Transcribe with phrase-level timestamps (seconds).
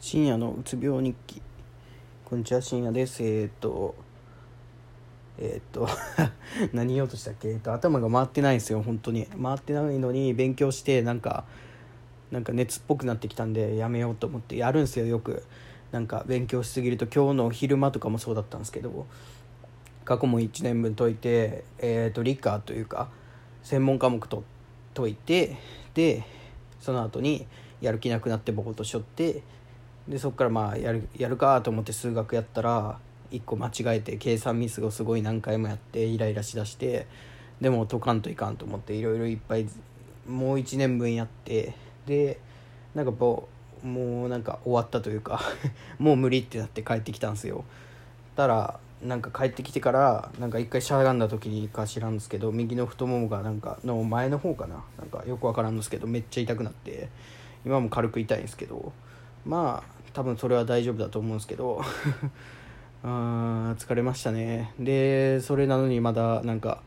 [0.00, 1.42] 深夜のうつ病日記。
[2.24, 3.20] こんにちは深夜です。
[3.24, 3.96] えー、っと
[5.38, 5.88] えー、っ と
[6.72, 9.26] 何言おうとしたっけ、え、っと頭が回ってないんですよ本当に。
[9.42, 11.44] 回ってないのに勉強してなんか
[12.30, 14.56] なんか熱っぽくなってきたんでやめようと思って。
[14.56, 15.42] やるんですよよく。
[15.90, 19.06] なんか勉強しすぎると今日の昼間とかもそうだったんですけど。
[20.04, 23.10] 過去も1年分解いて、えー、と理科というか
[23.62, 24.42] 専門科目と
[24.94, 25.58] 解いて
[25.92, 26.24] で
[26.80, 27.46] その後に
[27.82, 29.42] やる気なくなってボコッとしょって
[30.08, 32.98] でそこからまあやるやるかと思って数学やったら
[33.30, 37.06] 1個間違えて計算ミスをすごい何回もやってイライラしだして
[37.60, 39.68] でも解かんといかんと思っていろいろいっぱい
[40.26, 41.74] もう1年分やって
[42.06, 42.40] で
[42.94, 43.48] なんかも
[43.84, 45.40] うもうなんか終わったというか
[45.98, 47.64] もう無理ってなって帰ってきたんですよ。
[48.34, 57.08] たらなんか帰ってきてからなんか一回しゃがんだ時にか知らんですけど右の太ももがなんかの前の方かななんかよくわからんですけどめっちゃ痛くなって
[57.64, 58.92] 今も軽く痛いんですけど
[59.46, 61.82] まあ多分それは大丈夫だと思うんですけど。
[63.04, 64.72] あ疲れましたね。
[64.78, 66.82] でそれなのにまだなんか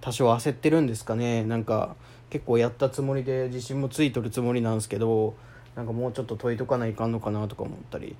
[0.00, 1.44] 多少焦ってるんですかね。
[1.44, 1.94] なんか
[2.30, 5.34] 結構やったつもりで自信もついとるつもりなんですけど
[5.74, 8.16] なんかもうちょっと解いとかないかんのかなとか思ったり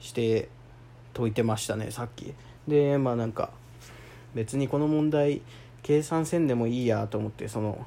[0.00, 0.48] して
[1.14, 2.34] 解いてましたねさっき。
[2.66, 3.50] でまあなんか
[4.34, 5.42] 別にこの問題
[5.82, 7.86] 計算せんでもいいやと思ってその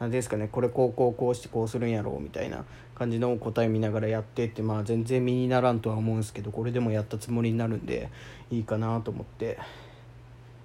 [0.00, 8.10] 何ですかねこれこうこうこうしてこうするんやろうみたいな感じの答え見ながらやってってまあ全然身にならんとは思うんですけどこれでもやったつもりになるんで
[8.50, 9.58] いいかなと思って。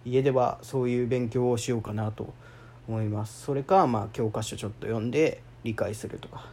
[0.05, 2.33] 家ではそういう勉強をしようかなと
[2.87, 3.43] 思います。
[3.43, 6.45] それかまあ教科書ちょっと読んで理解するとか。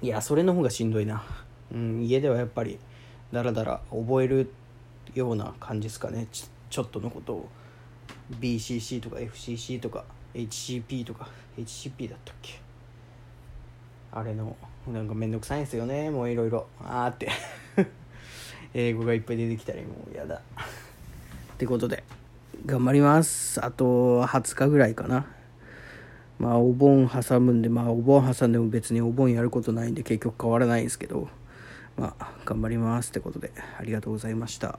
[0.00, 1.24] いやそれの方がしんどいな。
[1.72, 2.78] うん家ではやっぱり
[3.32, 4.52] だらだら覚える
[5.14, 6.28] ような感じですかね。
[6.30, 7.48] ちょっとのことを。
[8.40, 12.60] BCC とか FCC とか HCP とか HCP だったっけ？
[14.12, 14.56] あれの
[14.90, 16.66] なんかめんどくさいんですよねもういろいろ。
[16.80, 17.30] あーって。
[18.74, 20.36] 英語がいっぱい出てきたりもうやだ。
[20.36, 20.40] っ
[21.58, 22.02] てことで
[22.66, 23.64] 頑張ります。
[23.64, 25.26] あと20日ぐらいかな。
[26.38, 31.28] まあお盆挟むんでまあお盆挟んでも別にお盆やることないんで結局変わらないんですけど
[31.96, 33.10] まあ頑張ります。
[33.10, 34.78] ってことでありがとうございました。